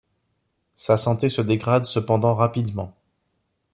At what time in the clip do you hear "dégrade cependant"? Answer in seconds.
1.43-2.33